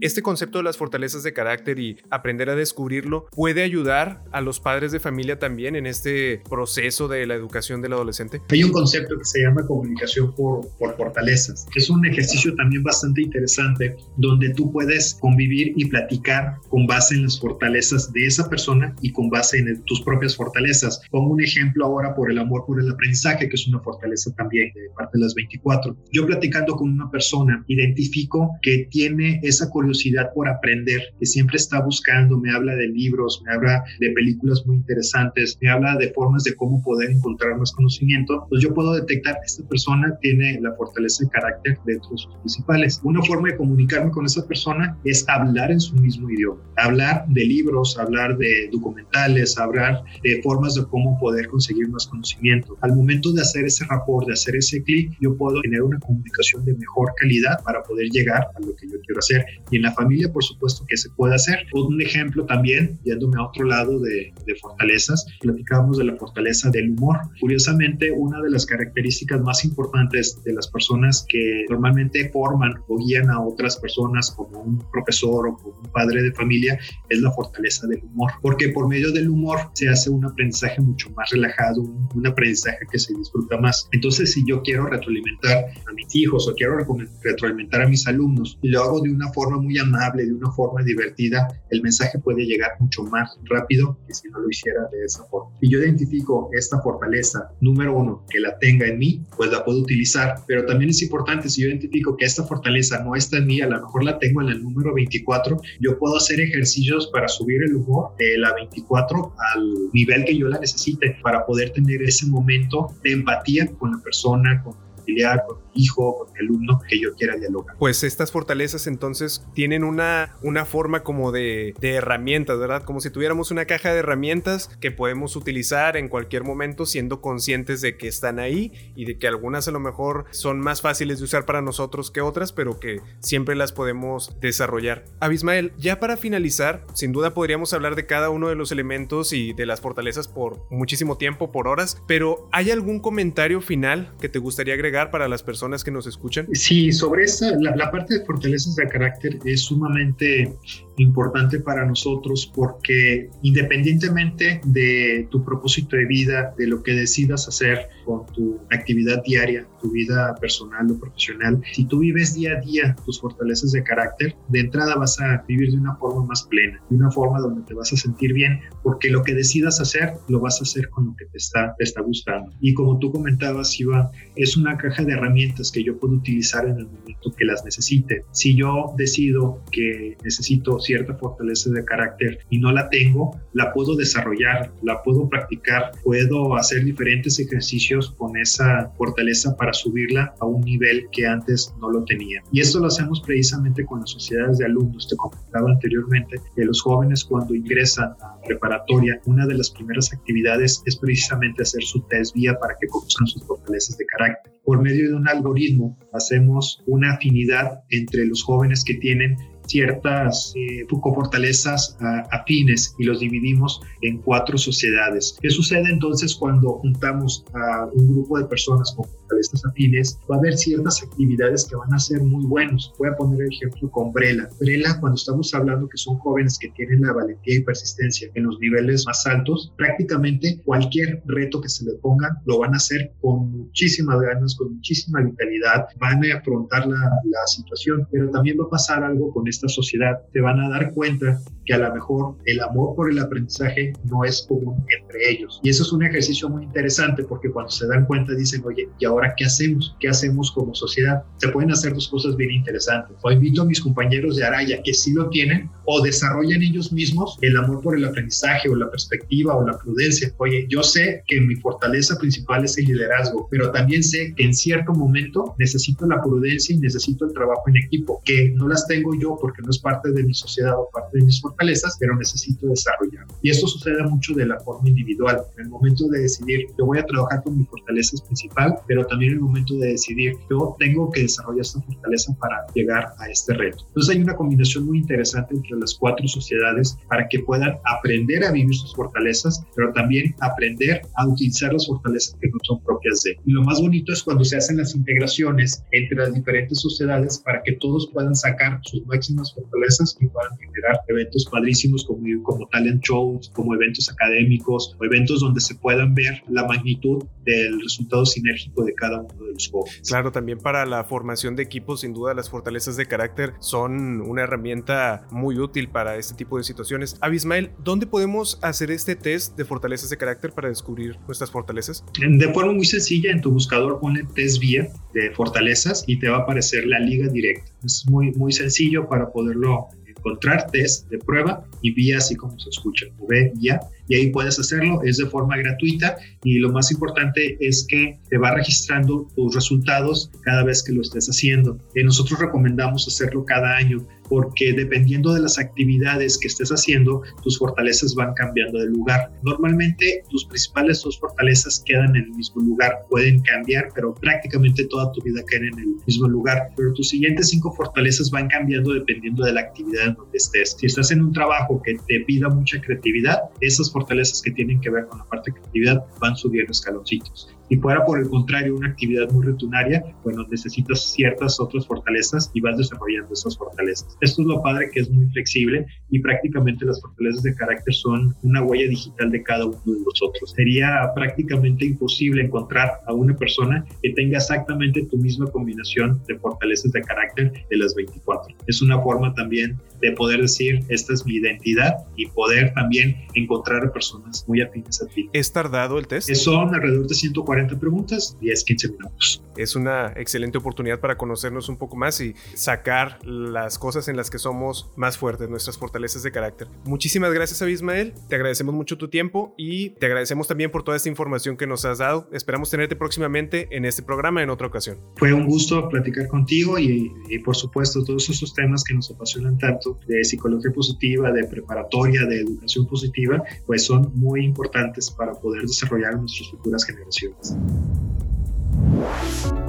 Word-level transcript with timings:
Este 0.00 0.22
concepto 0.22 0.58
de 0.58 0.64
las 0.64 0.76
fortalezas 0.76 1.22
de 1.22 1.32
carácter 1.32 1.78
y 1.78 1.96
aprender 2.10 2.50
a 2.50 2.54
descubrirlo 2.54 3.26
puede 3.30 3.62
ayudar 3.62 4.22
a 4.30 4.40
los 4.40 4.60
padres 4.60 4.92
de 4.92 5.00
familia 5.00 5.38
también 5.38 5.74
en 5.76 5.86
este 5.86 6.42
proceso 6.48 7.08
de 7.08 7.26
la 7.26 7.34
educación 7.34 7.80
del 7.80 7.94
adolescente. 7.94 8.42
Hay 8.50 8.62
un 8.62 8.72
concepto 8.72 9.18
que 9.18 9.24
se 9.24 9.42
llama 9.42 9.66
comunicación 9.66 10.34
por, 10.34 10.68
por 10.78 10.96
fortalezas. 10.96 11.66
Es 11.74 11.88
un 11.88 12.04
ejercicio 12.04 12.54
también 12.54 12.82
bastante 12.82 13.22
interesante 13.22 13.96
donde 14.16 14.50
tú 14.50 14.70
puedes 14.70 15.14
convivir 15.14 15.72
y 15.76 15.86
platicar 15.86 16.56
con 16.68 16.86
base 16.86 17.14
en 17.14 17.24
las 17.24 17.40
fortalezas 17.40 18.12
de 18.12 18.26
esa 18.26 18.48
persona 18.48 18.94
y 19.00 19.12
con 19.12 19.30
base 19.30 19.58
en 19.58 19.82
tus 19.84 20.02
propias 20.02 20.36
fortalezas. 20.36 21.00
Pongo 21.10 21.32
un 21.32 21.42
ejemplo 21.42 21.86
ahora 21.86 22.14
por 22.14 22.30
el 22.30 22.38
amor 22.38 22.64
por 22.66 22.80
el 22.80 22.90
aprendizaje, 22.90 23.48
que 23.48 23.54
es 23.54 23.66
una 23.66 23.80
fortaleza 23.80 24.30
también 24.36 24.72
de 24.74 24.90
parte 24.96 25.18
de 25.18 25.24
las 25.24 25.34
24. 25.34 25.96
Yo 26.12 26.26
platicando 26.26 26.76
con 26.76 26.90
una 26.90 27.10
persona 27.10 27.64
identifico 27.68 28.50
que 28.62 28.88
tiene 28.90 29.40
esa 29.42 29.70
curiosidad 29.70 29.85
curiosidad 29.86 30.32
por 30.34 30.48
aprender, 30.48 31.00
que 31.18 31.26
siempre 31.26 31.56
está 31.56 31.80
buscando, 31.80 32.36
me 32.38 32.52
habla 32.52 32.74
de 32.74 32.88
libros, 32.88 33.40
me 33.44 33.54
habla 33.54 33.84
de 34.00 34.10
películas 34.10 34.66
muy 34.66 34.76
interesantes, 34.78 35.56
me 35.60 35.70
habla 35.70 35.96
de 35.96 36.12
formas 36.12 36.42
de 36.42 36.56
cómo 36.56 36.82
poder 36.82 37.10
encontrar 37.10 37.56
más 37.56 37.70
conocimiento, 37.72 38.46
pues 38.48 38.62
yo 38.62 38.74
puedo 38.74 38.94
detectar 38.94 39.34
que 39.34 39.46
esta 39.46 39.68
persona 39.68 40.18
tiene 40.20 40.60
la 40.60 40.72
fortaleza 40.74 41.24
de 41.24 41.30
carácter 41.30 41.78
dentro 41.86 42.10
de 42.10 42.18
sus 42.18 42.34
principales. 42.40 43.00
Una 43.04 43.22
forma 43.22 43.48
de 43.48 43.56
comunicarme 43.56 44.10
con 44.10 44.26
esa 44.26 44.46
persona 44.46 44.98
es 45.04 45.24
hablar 45.28 45.70
en 45.70 45.80
su 45.80 45.94
mismo 45.94 46.28
idioma, 46.30 46.60
hablar 46.76 47.24
de 47.28 47.44
libros, 47.44 47.96
hablar 47.96 48.36
de 48.38 48.68
documentales, 48.72 49.56
hablar 49.56 50.02
de 50.24 50.42
formas 50.42 50.74
de 50.74 50.84
cómo 50.86 51.16
poder 51.20 51.46
conseguir 51.46 51.88
más 51.90 52.08
conocimiento. 52.08 52.76
Al 52.80 52.96
momento 52.96 53.32
de 53.32 53.42
hacer 53.42 53.64
ese 53.64 53.84
rapport, 53.86 54.26
de 54.26 54.32
hacer 54.32 54.56
ese 54.56 54.82
clic, 54.82 55.12
yo 55.20 55.36
puedo 55.36 55.60
tener 55.60 55.82
una 55.82 56.00
comunicación 56.00 56.64
de 56.64 56.74
mejor 56.74 57.12
calidad 57.16 57.62
para 57.64 57.82
poder 57.84 58.08
llegar 58.10 58.48
a 58.54 58.60
lo 58.60 58.74
que 58.74 58.88
yo 58.88 58.98
quiero 59.04 59.20
hacer. 59.20 59.44
Y 59.70 59.75
en 59.76 59.82
la 59.82 59.92
familia, 59.92 60.32
por 60.32 60.44
supuesto 60.44 60.84
que 60.88 60.96
se 60.96 61.10
puede 61.10 61.34
hacer. 61.34 61.66
Un 61.72 62.00
ejemplo 62.00 62.44
también, 62.46 62.98
yéndome 63.04 63.36
a 63.38 63.46
otro 63.46 63.64
lado 63.64 63.98
de, 64.00 64.32
de 64.46 64.54
fortalezas, 64.56 65.26
platicábamos 65.40 65.98
de 65.98 66.04
la 66.04 66.16
fortaleza 66.16 66.70
del 66.70 66.90
humor. 66.90 67.18
Curiosamente, 67.40 68.10
una 68.10 68.40
de 68.42 68.50
las 68.50 68.66
características 68.66 69.40
más 69.40 69.64
importantes 69.64 70.42
de 70.44 70.52
las 70.54 70.68
personas 70.68 71.26
que 71.28 71.64
normalmente 71.68 72.30
forman 72.30 72.74
o 72.88 72.98
guían 72.98 73.30
a 73.30 73.40
otras 73.40 73.76
personas 73.76 74.30
como 74.30 74.60
un 74.60 74.78
profesor 74.92 75.48
o 75.48 75.56
como 75.56 75.78
un 75.78 75.90
padre 75.92 76.22
de 76.22 76.32
familia 76.32 76.78
es 77.08 77.20
la 77.20 77.30
fortaleza 77.32 77.86
del 77.86 78.02
humor, 78.04 78.32
porque 78.42 78.68
por 78.70 78.88
medio 78.88 79.12
del 79.12 79.28
humor 79.28 79.58
se 79.74 79.88
hace 79.88 80.10
un 80.10 80.24
aprendizaje 80.24 80.80
mucho 80.80 81.10
más 81.10 81.30
relajado, 81.30 81.82
un, 81.82 82.26
aprendizaje 82.26 82.84
que 82.90 82.98
se 82.98 83.14
disfruta 83.14 83.56
más. 83.58 83.88
Entonces, 83.92 84.32
si 84.32 84.44
yo 84.46 84.60
quiero 84.62 84.86
retroalimentar 84.86 85.66
a 85.88 85.92
mis 85.92 86.14
hijos 86.16 86.48
o 86.48 86.54
quiero 86.54 86.78
retroalimentar 87.22 87.82
a 87.82 87.88
mis 87.88 88.06
alumnos 88.06 88.58
y 88.62 88.68
lo 88.68 88.82
hago 88.82 89.00
de 89.00 89.10
una 89.10 89.32
forma 89.32 89.58
muy 89.66 89.78
amable, 89.78 90.24
de 90.24 90.32
una 90.32 90.50
forma 90.52 90.82
divertida, 90.82 91.48
el 91.70 91.82
mensaje 91.82 92.18
puede 92.18 92.46
llegar 92.46 92.70
mucho 92.80 93.02
más 93.04 93.38
rápido 93.44 93.98
que 94.06 94.14
si 94.14 94.28
no 94.28 94.38
lo 94.38 94.48
hiciera 94.48 94.82
de 94.92 95.04
esa 95.04 95.24
forma. 95.24 95.50
Y 95.60 95.70
yo 95.70 95.80
identifico 95.80 96.48
esta 96.52 96.80
fortaleza, 96.80 97.50
número 97.60 97.96
uno, 97.96 98.24
que 98.30 98.40
la 98.40 98.58
tenga 98.58 98.86
en 98.86 98.98
mí, 98.98 99.24
pues 99.36 99.50
la 99.50 99.64
puedo 99.64 99.80
utilizar, 99.80 100.36
pero 100.46 100.64
también 100.64 100.90
es 100.90 101.02
importante, 101.02 101.48
si 101.48 101.62
yo 101.62 101.68
identifico 101.68 102.16
que 102.16 102.24
esta 102.24 102.44
fortaleza 102.44 103.02
no 103.02 103.14
está 103.14 103.38
en 103.38 103.46
mí, 103.46 103.60
a 103.60 103.68
lo 103.68 103.80
mejor 103.80 104.04
la 104.04 104.18
tengo 104.18 104.42
en 104.42 104.48
el 104.48 104.62
número 104.62 104.94
24, 104.94 105.60
yo 105.80 105.98
puedo 105.98 106.16
hacer 106.16 106.40
ejercicios 106.40 107.08
para 107.12 107.28
subir 107.28 107.62
el 107.62 107.76
humor 107.76 108.12
de 108.18 108.38
la 108.38 108.54
24 108.54 109.34
al 109.54 109.74
nivel 109.92 110.24
que 110.24 110.36
yo 110.36 110.48
la 110.48 110.58
necesite 110.58 111.16
para 111.22 111.44
poder 111.44 111.70
tener 111.70 112.02
ese 112.02 112.26
momento 112.26 112.94
de 113.02 113.12
empatía 113.12 113.66
con 113.78 113.92
la 113.92 113.98
persona, 113.98 114.62
con 114.62 114.85
familiar, 115.06 115.44
con 115.46 115.58
mi 115.58 115.82
hijo, 115.82 116.18
con 116.18 116.32
mi 116.32 116.40
alumno 116.40 116.80
que 116.88 117.00
yo 117.00 117.14
quiera 117.14 117.36
dialogar. 117.36 117.76
Pues 117.78 118.02
estas 118.02 118.32
fortalezas 118.32 118.86
entonces 118.86 119.44
tienen 119.54 119.84
una, 119.84 120.36
una 120.42 120.64
forma 120.64 121.02
como 121.02 121.32
de, 121.32 121.74
de 121.80 121.94
herramientas, 121.94 122.58
¿verdad? 122.58 122.82
Como 122.82 123.00
si 123.00 123.10
tuviéramos 123.10 123.50
una 123.50 123.64
caja 123.66 123.92
de 123.92 124.00
herramientas 124.00 124.68
que 124.80 124.90
podemos 124.90 125.36
utilizar 125.36 125.96
en 125.96 126.08
cualquier 126.08 126.44
momento 126.44 126.86
siendo 126.86 127.20
conscientes 127.20 127.80
de 127.80 127.96
que 127.96 128.08
están 128.08 128.38
ahí 128.38 128.72
y 128.94 129.04
de 129.04 129.18
que 129.18 129.28
algunas 129.28 129.68
a 129.68 129.70
lo 129.70 129.80
mejor 129.80 130.26
son 130.30 130.60
más 130.60 130.80
fáciles 130.80 131.18
de 131.18 131.24
usar 131.24 131.44
para 131.46 131.62
nosotros 131.62 132.10
que 132.10 132.20
otras, 132.20 132.52
pero 132.52 132.80
que 132.80 133.00
siempre 133.20 133.54
las 133.54 133.72
podemos 133.72 134.38
desarrollar. 134.40 135.04
Abismael, 135.20 135.72
ya 135.78 136.00
para 136.00 136.16
finalizar, 136.16 136.84
sin 136.94 137.12
duda 137.12 137.34
podríamos 137.34 137.72
hablar 137.72 137.94
de 137.94 138.06
cada 138.06 138.30
uno 138.30 138.48
de 138.48 138.54
los 138.54 138.72
elementos 138.72 139.32
y 139.32 139.52
de 139.52 139.66
las 139.66 139.80
fortalezas 139.80 140.28
por 140.28 140.66
muchísimo 140.70 141.16
tiempo, 141.16 141.52
por 141.52 141.68
horas, 141.68 142.02
pero 142.06 142.48
¿hay 142.52 142.70
algún 142.70 143.00
comentario 143.00 143.60
final 143.60 144.14
que 144.20 144.28
te 144.28 144.38
gustaría 144.38 144.74
agregar? 144.74 144.95
Para 145.04 145.28
las 145.28 145.42
personas 145.42 145.84
que 145.84 145.90
nos 145.90 146.06
escuchan? 146.06 146.46
Sí, 146.52 146.92
sobre 146.92 147.24
esa, 147.24 147.56
la, 147.60 147.76
la 147.76 147.90
parte 147.90 148.18
de 148.18 148.24
fortalezas 148.24 148.76
de 148.76 148.88
carácter 148.88 149.38
es 149.44 149.62
sumamente 149.62 150.52
importante 150.98 151.60
para 151.60 151.84
nosotros 151.84 152.50
porque 152.54 153.28
independientemente 153.42 154.60
de 154.64 155.28
tu 155.30 155.44
propósito 155.44 155.96
de 155.96 156.06
vida, 156.06 156.54
de 156.56 156.66
lo 156.66 156.82
que 156.82 156.92
decidas 156.92 157.46
hacer 157.48 157.88
con 158.04 158.24
tu 158.26 158.60
actividad 158.70 159.22
diaria, 159.24 159.66
tu 159.80 159.90
vida 159.90 160.34
personal 160.40 160.90
o 160.90 160.98
profesional, 160.98 161.62
si 161.72 161.84
tú 161.84 161.98
vives 161.98 162.34
día 162.34 162.52
a 162.52 162.60
día 162.60 162.96
tus 163.04 163.20
fortalezas 163.20 163.72
de 163.72 163.82
carácter, 163.82 164.34
de 164.48 164.60
entrada 164.60 164.94
vas 164.96 165.20
a 165.20 165.44
vivir 165.46 165.70
de 165.70 165.76
una 165.76 165.96
forma 165.96 166.24
más 166.24 166.44
plena, 166.44 166.80
de 166.88 166.96
una 166.96 167.10
forma 167.10 167.40
donde 167.40 167.62
te 167.62 167.74
vas 167.74 167.92
a 167.92 167.96
sentir 167.96 168.32
bien, 168.32 168.60
porque 168.82 169.10
lo 169.10 169.22
que 169.22 169.34
decidas 169.34 169.80
hacer, 169.80 170.14
lo 170.28 170.40
vas 170.40 170.60
a 170.60 170.64
hacer 170.64 170.88
con 170.90 171.06
lo 171.06 171.16
que 171.16 171.26
te 171.26 171.38
está, 171.38 171.74
te 171.76 171.84
está 171.84 172.00
gustando. 172.00 172.52
Y 172.60 172.74
como 172.74 172.98
tú 172.98 173.12
comentabas, 173.12 173.78
Iva, 173.78 174.10
es 174.34 174.56
una 174.56 174.76
caja 174.86 175.04
de 175.04 175.12
herramientas 175.12 175.70
que 175.72 175.82
yo 175.82 175.98
puedo 175.98 176.14
utilizar 176.14 176.64
en 176.66 176.78
el 176.78 176.86
momento 176.86 177.32
que 177.36 177.44
las 177.44 177.64
necesite. 177.64 178.24
Si 178.30 178.54
yo 178.54 178.94
decido 178.96 179.60
que 179.72 180.16
necesito 180.22 180.78
cierta 180.78 181.14
fortaleza 181.14 181.70
de 181.70 181.84
carácter 181.84 182.38
y 182.50 182.58
no 182.58 182.72
la 182.72 182.88
tengo, 182.88 183.38
la 183.52 183.72
puedo 183.72 183.96
desarrollar, 183.96 184.72
la 184.82 185.02
puedo 185.02 185.28
practicar, 185.28 185.92
puedo 186.04 186.56
hacer 186.56 186.84
diferentes 186.84 187.38
ejercicios 187.38 188.12
con 188.12 188.36
esa 188.36 188.92
fortaleza 188.96 189.56
para 189.56 189.72
subirla 189.72 190.34
a 190.40 190.46
un 190.46 190.60
nivel 190.62 191.08
que 191.10 191.26
antes 191.26 191.74
no 191.80 191.90
lo 191.90 192.04
tenía. 192.04 192.42
Y 192.52 192.60
esto 192.60 192.78
lo 192.78 192.86
hacemos 192.86 193.20
precisamente 193.20 193.84
con 193.84 194.00
las 194.00 194.10
sociedades 194.10 194.58
de 194.58 194.66
alumnos. 194.66 195.08
Te 195.08 195.16
comentaba 195.16 195.70
anteriormente 195.70 196.36
que 196.54 196.64
los 196.64 196.80
jóvenes 196.80 197.24
cuando 197.24 197.54
ingresan 197.54 198.10
a 198.22 198.36
preparatoria, 198.46 199.20
una 199.26 199.46
de 199.46 199.54
las 199.54 199.70
primeras 199.70 200.12
actividades 200.12 200.82
es 200.86 200.96
precisamente 200.96 201.62
hacer 201.62 201.82
su 201.82 202.00
test 202.02 202.34
vía 202.34 202.56
para 202.58 202.76
que 202.80 202.86
conozcan 202.86 203.26
sus 203.26 203.44
fortalezas 203.44 203.98
de 203.98 204.06
carácter. 204.06 204.52
Por 204.64 204.75
medio 204.80 205.08
de 205.08 205.14
un 205.14 205.28
algoritmo 205.28 205.98
hacemos 206.12 206.82
una 206.86 207.14
afinidad 207.14 207.84
entre 207.90 208.26
los 208.26 208.42
jóvenes 208.42 208.84
que 208.84 208.94
tienen 208.94 209.36
ciertas 209.66 210.52
eh, 210.56 210.86
fortalezas 211.14 211.96
afines 212.30 212.94
y 212.98 213.04
los 213.04 213.20
dividimos 213.20 213.80
en 214.02 214.18
cuatro 214.18 214.58
sociedades. 214.58 215.36
¿Qué 215.40 215.50
sucede 215.50 215.88
entonces 215.90 216.34
cuando 216.34 216.72
juntamos 216.74 217.44
a 217.54 217.86
un 217.92 218.12
grupo 218.12 218.38
de 218.38 218.44
personas 218.46 218.92
con 218.94 219.06
fortalezas 219.06 219.64
afines? 219.64 220.18
Va 220.30 220.36
a 220.36 220.38
haber 220.38 220.56
ciertas 220.56 221.02
actividades 221.02 221.66
que 221.66 221.76
van 221.76 221.92
a 221.94 221.98
ser 221.98 222.20
muy 222.22 222.44
buenos. 222.46 222.92
Voy 222.98 223.08
a 223.08 223.16
poner 223.16 223.40
el 223.42 223.52
ejemplo 223.52 223.90
con 223.90 224.12
Brela. 224.12 224.48
Brela, 224.60 224.98
cuando 225.00 225.16
estamos 225.16 225.52
hablando 225.54 225.88
que 225.88 225.96
son 225.96 226.18
jóvenes 226.18 226.58
que 226.58 226.68
tienen 226.70 227.02
la 227.02 227.12
valentía 227.12 227.56
y 227.56 227.62
persistencia 227.62 228.28
en 228.34 228.44
los 228.44 228.58
niveles 228.58 229.04
más 229.06 229.26
altos, 229.26 229.72
prácticamente 229.76 230.60
cualquier 230.64 231.22
reto 231.26 231.60
que 231.60 231.68
se 231.68 231.84
le 231.84 231.92
ponga 231.94 232.40
lo 232.44 232.58
van 232.58 232.74
a 232.74 232.76
hacer 232.76 233.12
con 233.20 233.50
muchísimas 233.50 234.20
ganas, 234.20 234.54
con 234.56 234.74
muchísima 234.74 235.20
vitalidad, 235.22 235.86
van 235.98 236.24
a 236.24 236.38
afrontar 236.38 236.86
la, 236.86 236.98
la 237.24 237.46
situación, 237.46 238.06
pero 238.10 238.30
también 238.30 238.58
va 238.58 238.64
a 238.64 238.70
pasar 238.70 239.02
algo 239.02 239.32
con 239.32 239.48
esta 239.56 239.68
sociedad, 239.68 240.20
te 240.32 240.40
van 240.40 240.60
a 240.60 240.68
dar 240.68 240.92
cuenta 240.92 241.40
que 241.64 241.74
a 241.74 241.78
lo 241.78 241.92
mejor 241.92 242.36
el 242.44 242.60
amor 242.60 242.94
por 242.94 243.10
el 243.10 243.18
aprendizaje 243.18 243.92
no 244.04 244.24
es 244.24 244.46
común 244.48 244.84
entre 244.98 245.30
ellos. 245.30 245.60
Y 245.62 245.70
eso 245.70 245.82
es 245.82 245.92
un 245.92 246.04
ejercicio 246.04 246.48
muy 246.48 246.64
interesante 246.64 247.24
porque 247.24 247.50
cuando 247.50 247.70
se 247.70 247.86
dan 247.88 248.06
cuenta 248.06 248.34
dicen, 248.34 248.62
oye, 248.64 248.88
¿y 248.98 249.04
ahora 249.04 249.34
qué 249.36 249.44
hacemos? 249.44 249.96
¿Qué 250.00 250.08
hacemos 250.08 250.52
como 250.52 250.74
sociedad? 250.74 251.24
Se 251.38 251.48
pueden 251.48 251.72
hacer 251.72 251.92
dos 251.92 252.08
cosas 252.08 252.36
bien 252.36 252.52
interesantes. 252.52 253.16
O 253.22 253.30
invito 253.30 253.62
a 253.62 253.64
mis 253.64 253.80
compañeros 253.80 254.36
de 254.36 254.44
Araya 254.44 254.80
que 254.82 254.94
sí 254.94 255.12
lo 255.12 255.28
tienen 255.28 255.68
o 255.86 256.02
desarrollan 256.02 256.62
ellos 256.62 256.92
mismos 256.92 257.36
el 257.42 257.56
amor 257.56 257.82
por 257.82 257.96
el 257.96 258.04
aprendizaje 258.04 258.68
o 258.68 258.76
la 258.76 258.90
perspectiva 258.90 259.56
o 259.56 259.66
la 259.66 259.76
prudencia. 259.78 260.32
Oye, 260.38 260.66
yo 260.68 260.82
sé 260.82 261.22
que 261.26 261.40
mi 261.40 261.56
fortaleza 261.56 262.16
principal 262.18 262.64
es 262.64 262.78
el 262.78 262.86
liderazgo, 262.86 263.48
pero 263.50 263.70
también 263.72 264.02
sé 264.02 264.34
que 264.36 264.44
en 264.44 264.54
cierto 264.54 264.92
momento 264.92 265.54
necesito 265.58 266.06
la 266.06 266.22
prudencia 266.22 266.74
y 266.74 266.78
necesito 266.78 267.26
el 267.26 267.32
trabajo 267.32 267.62
en 267.68 267.76
equipo, 267.76 268.22
que 268.24 268.50
no 268.50 268.68
las 268.68 268.86
tengo 268.86 269.14
yo 269.20 269.36
porque 269.46 269.62
no 269.62 269.70
es 269.70 269.78
parte 269.78 270.10
de 270.10 270.24
mi 270.24 270.34
sociedad 270.34 270.74
o 270.76 270.90
parte 270.92 271.18
de 271.18 271.24
mis 271.24 271.40
fortalezas, 271.40 271.96
pero 272.00 272.16
necesito 272.16 272.66
desarrollarlo. 272.66 273.32
Y 273.42 273.50
esto 273.50 273.68
sucede 273.68 274.02
mucho 274.02 274.34
de 274.34 274.44
la 274.44 274.58
forma 274.58 274.88
individual. 274.88 275.40
En 275.56 275.66
el 275.66 275.70
momento 275.70 276.08
de 276.08 276.22
decidir, 276.22 276.66
yo 276.76 276.84
voy 276.84 276.98
a 276.98 277.06
trabajar 277.06 277.44
con 277.44 277.56
mi 277.56 277.64
fortaleza 277.64 278.16
principal, 278.26 278.74
pero 278.88 279.06
también 279.06 279.32
en 279.32 279.38
el 279.38 279.44
momento 279.44 279.74
de 279.74 279.90
decidir, 279.90 280.32
yo 280.50 280.74
tengo 280.80 281.12
que 281.12 281.22
desarrollar 281.22 281.60
esta 281.60 281.80
fortaleza 281.80 282.36
para 282.40 282.66
llegar 282.74 283.06
a 283.18 283.28
este 283.28 283.54
reto. 283.54 283.84
Entonces 283.86 284.16
hay 284.16 284.22
una 284.22 284.34
combinación 284.34 284.84
muy 284.84 284.98
interesante 284.98 285.54
entre 285.54 285.78
las 285.78 285.94
cuatro 285.94 286.26
sociedades 286.26 286.98
para 287.08 287.28
que 287.28 287.38
puedan 287.38 287.76
aprender 287.84 288.44
a 288.44 288.50
vivir 288.50 288.74
sus 288.74 288.96
fortalezas, 288.96 289.62
pero 289.76 289.92
también 289.92 290.34
aprender 290.40 291.02
a 291.14 291.28
utilizar 291.28 291.72
las 291.72 291.86
fortalezas 291.86 292.36
que 292.40 292.48
no 292.48 292.58
son 292.64 292.82
propias 292.82 293.22
de. 293.22 293.36
Y 293.44 293.52
lo 293.52 293.62
más 293.62 293.80
bonito 293.80 294.12
es 294.12 294.24
cuando 294.24 294.44
se 294.44 294.56
hacen 294.56 294.78
las 294.78 294.96
integraciones 294.96 295.84
entre 295.92 296.16
las 296.16 296.34
diferentes 296.34 296.80
sociedades 296.80 297.38
para 297.38 297.62
que 297.62 297.74
todos 297.74 298.10
puedan 298.12 298.34
sacar 298.34 298.80
sus 298.82 299.06
máximas 299.06 299.35
fortalezas 299.44 300.16
y 300.20 300.26
puedan 300.26 300.56
generar 300.58 301.00
eventos 301.08 301.46
padrísimos 301.50 302.04
como, 302.04 302.42
como 302.42 302.68
talent 302.68 303.02
shows, 303.02 303.50
como 303.54 303.74
eventos 303.74 304.10
académicos 304.10 304.96
o 304.98 305.04
eventos 305.04 305.40
donde 305.40 305.60
se 305.60 305.74
puedan 305.74 306.14
ver 306.14 306.42
la 306.48 306.64
magnitud 306.66 307.24
del 307.44 307.80
resultado 307.80 308.26
sinérgico 308.26 308.84
de 308.84 308.94
cada 308.94 309.20
uno 309.20 309.44
de 309.44 309.52
los 309.52 309.68
jóvenes. 309.70 310.02
Claro, 310.08 310.32
también 310.32 310.58
para 310.58 310.84
la 310.86 311.04
formación 311.04 311.56
de 311.56 311.62
equipos, 311.62 312.00
sin 312.00 312.12
duda 312.12 312.34
las 312.34 312.50
fortalezas 312.50 312.96
de 312.96 313.06
carácter 313.06 313.52
son 313.60 314.20
una 314.20 314.42
herramienta 314.42 315.26
muy 315.30 315.58
útil 315.58 315.88
para 315.88 316.16
este 316.16 316.34
tipo 316.34 316.58
de 316.58 316.64
situaciones. 316.64 317.16
Abismael, 317.20 317.70
¿dónde 317.82 318.06
podemos 318.06 318.58
hacer 318.62 318.90
este 318.90 319.16
test 319.16 319.56
de 319.56 319.64
fortalezas 319.64 320.10
de 320.10 320.16
carácter 320.16 320.52
para 320.52 320.68
descubrir 320.68 321.18
nuestras 321.26 321.50
fortalezas? 321.50 322.04
De 322.18 322.52
forma 322.52 322.72
muy 322.72 322.86
sencilla, 322.86 323.30
en 323.30 323.40
tu 323.40 323.50
buscador 323.50 324.00
ponle 324.00 324.24
test 324.34 324.60
vía 324.60 324.88
de 325.16 325.30
fortalezas 325.30 326.04
y 326.06 326.18
te 326.18 326.28
va 326.28 326.36
a 326.36 326.40
aparecer 326.40 326.86
la 326.86 326.98
liga 326.98 327.28
directa. 327.28 327.72
Es 327.82 328.04
muy, 328.06 328.32
muy 328.32 328.52
sencillo 328.52 329.08
para 329.08 329.32
poderlo 329.32 329.88
encontrar 330.26 330.70
test 330.70 331.08
de 331.08 331.18
prueba 331.18 331.64
y 331.82 331.92
vía 331.92 332.18
así 332.18 332.34
como 332.34 332.58
se 332.58 332.70
escucha, 332.70 333.06
V 333.18 333.52
ya 333.60 333.80
y 334.08 334.14
ahí 334.14 334.30
puedes 334.30 334.58
hacerlo, 334.58 335.00
es 335.02 335.16
de 335.16 335.26
forma 335.26 335.56
gratuita 335.56 336.16
y 336.44 336.58
lo 336.58 336.72
más 336.72 336.90
importante 336.90 337.56
es 337.60 337.86
que 337.88 338.18
te 338.28 338.38
va 338.38 338.54
registrando 338.54 339.26
tus 339.34 339.54
resultados 339.54 340.30
cada 340.42 340.62
vez 340.64 340.82
que 340.82 340.92
lo 340.92 341.02
estés 341.02 341.26
haciendo. 341.26 341.78
Eh, 341.94 342.04
nosotros 342.04 342.38
recomendamos 342.38 343.06
hacerlo 343.08 343.44
cada 343.44 343.76
año 343.76 344.06
porque 344.28 344.72
dependiendo 344.72 345.32
de 345.32 345.40
las 345.40 345.58
actividades 345.58 346.36
que 346.38 346.48
estés 346.48 346.70
haciendo, 346.70 347.22
tus 347.42 347.58
fortalezas 347.58 348.14
van 348.14 348.34
cambiando 348.34 348.80
de 348.80 348.86
lugar. 348.86 349.30
Normalmente 349.42 350.24
tus 350.28 350.44
principales 350.46 351.02
dos 351.02 351.18
fortalezas 351.20 351.82
quedan 351.86 352.16
en 352.16 352.24
el 352.24 352.30
mismo 352.30 352.60
lugar, 352.62 352.92
pueden 353.08 353.40
cambiar, 353.42 353.88
pero 353.94 354.14
prácticamente 354.14 354.84
toda 354.86 355.12
tu 355.12 355.22
vida 355.22 355.42
queda 355.48 355.66
en 355.66 355.78
el 355.78 355.86
mismo 356.06 356.26
lugar. 356.26 356.70
Pero 356.76 356.92
tus 356.94 357.08
siguientes 357.08 357.50
cinco 357.50 357.72
fortalezas 357.72 358.30
van 358.30 358.48
cambiando 358.48 358.94
dependiendo 358.94 359.44
de 359.44 359.52
la 359.52 359.60
actividad 359.60 360.15
donde 360.16 360.36
estés. 360.36 360.76
Si 360.78 360.86
estás 360.86 361.10
en 361.10 361.22
un 361.22 361.32
trabajo 361.32 361.80
que 361.82 361.96
te 362.06 362.20
pida 362.20 362.48
mucha 362.48 362.80
creatividad, 362.80 363.42
esas 363.60 363.90
fortalezas 363.90 364.42
que 364.42 364.50
tienen 364.50 364.80
que 364.80 364.90
ver 364.90 365.06
con 365.06 365.18
la 365.18 365.24
parte 365.26 365.50
de 365.50 365.60
creatividad 365.60 366.04
van 366.20 366.36
subiendo 366.36 366.72
escaloncitos. 366.72 367.55
Si 367.68 367.76
fuera 367.76 368.04
por 368.04 368.18
el 368.20 368.28
contrario 368.28 368.76
una 368.76 368.88
actividad 368.88 369.30
muy 369.30 369.44
rutinaria, 369.44 370.04
bueno, 370.22 370.46
necesitas 370.48 371.12
ciertas 371.12 371.58
otras 371.58 371.86
fortalezas 371.86 372.50
y 372.54 372.60
vas 372.60 372.78
desarrollando 372.78 373.32
esas 373.32 373.56
fortalezas. 373.58 374.16
Esto 374.20 374.42
es 374.42 374.48
lo 374.48 374.62
padre 374.62 374.90
que 374.92 375.00
es 375.00 375.10
muy 375.10 375.26
flexible 375.30 375.86
y 376.10 376.20
prácticamente 376.20 376.84
las 376.84 377.00
fortalezas 377.00 377.42
de 377.42 377.54
carácter 377.54 377.94
son 377.94 378.34
una 378.42 378.62
huella 378.62 378.88
digital 378.88 379.30
de 379.30 379.42
cada 379.42 379.64
uno 379.66 379.80
de 379.84 380.00
nosotros. 380.04 380.52
Sería 380.54 381.10
prácticamente 381.14 381.86
imposible 381.86 382.44
encontrar 382.44 383.00
a 383.06 383.12
una 383.12 383.36
persona 383.36 383.84
que 384.02 384.10
tenga 384.10 384.38
exactamente 384.38 385.04
tu 385.10 385.16
misma 385.16 385.46
combinación 385.50 386.20
de 386.28 386.38
fortalezas 386.38 386.92
de 386.92 387.02
carácter 387.02 387.52
de 387.68 387.76
las 387.76 387.94
24. 387.94 388.54
Es 388.66 388.80
una 388.80 389.00
forma 389.00 389.34
también 389.34 389.76
de 390.00 390.12
poder 390.12 390.42
decir, 390.42 390.80
esta 390.88 391.14
es 391.14 391.24
mi 391.26 391.36
identidad 391.36 391.94
y 392.16 392.26
poder 392.26 392.72
también 392.74 393.16
encontrar 393.34 393.84
a 393.84 393.92
personas 393.92 394.44
muy 394.46 394.60
afines 394.60 395.02
a 395.02 395.06
ti. 395.06 395.28
¿Es 395.32 395.52
tardado 395.52 395.98
el 395.98 396.06
test? 396.06 396.30
Son 396.34 396.72
alrededor 396.74 397.06
de 397.06 397.14
140 397.14 397.55
preguntas, 397.64 398.36
10, 398.40 398.64
15 398.64 398.88
minutos. 398.92 399.42
Es 399.56 399.74
una 399.74 400.12
excelente 400.16 400.58
oportunidad 400.58 401.00
para 401.00 401.16
conocernos 401.16 401.68
un 401.68 401.78
poco 401.78 401.96
más 401.96 402.20
y 402.20 402.34
sacar 402.54 403.18
las 403.24 403.78
cosas 403.78 404.08
en 404.08 404.16
las 404.16 404.30
que 404.30 404.38
somos 404.38 404.90
más 404.96 405.16
fuertes, 405.16 405.48
nuestras 405.48 405.78
fortalezas 405.78 406.22
de 406.22 406.30
carácter. 406.30 406.68
Muchísimas 406.84 407.32
gracias, 407.32 407.62
Abismael. 407.62 408.12
Te 408.28 408.36
agradecemos 408.36 408.74
mucho 408.74 408.98
tu 408.98 409.08
tiempo 409.08 409.54
y 409.56 409.90
te 409.90 410.06
agradecemos 410.06 410.46
también 410.46 410.70
por 410.70 410.82
toda 410.82 410.96
esta 410.96 411.08
información 411.08 411.56
que 411.56 411.66
nos 411.66 411.84
has 411.84 411.98
dado. 411.98 412.28
Esperamos 412.32 412.70
tenerte 412.70 412.96
próximamente 412.96 413.68
en 413.70 413.84
este 413.84 414.02
programa 414.02 414.42
en 414.42 414.50
otra 414.50 414.66
ocasión. 414.66 414.98
Fue 415.16 415.32
un 415.32 415.46
gusto 415.46 415.88
platicar 415.88 416.28
contigo 416.28 416.78
y, 416.78 417.12
y 417.28 417.38
por 417.38 417.56
supuesto 417.56 418.04
todos 418.04 418.28
esos 418.28 418.52
temas 418.52 418.84
que 418.84 418.94
nos 418.94 419.10
apasionan 419.10 419.56
tanto 419.58 419.98
de 420.06 420.22
psicología 420.24 420.70
positiva, 420.72 421.32
de 421.32 421.44
preparatoria, 421.44 422.24
de 422.26 422.40
educación 422.40 422.86
positiva, 422.86 423.42
pues 423.66 423.84
son 423.84 424.10
muy 424.14 424.44
importantes 424.44 425.10
para 425.10 425.32
poder 425.32 425.62
desarrollar 425.62 426.18
nuestras 426.18 426.50
futuras 426.50 426.84
generaciones. 426.84 427.45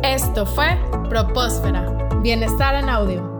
Esto 0.03 0.45
fue 0.45 0.77
Propósfera, 1.09 2.09
Bienestar 2.21 2.75
en 2.75 2.89
Audio. 2.89 3.36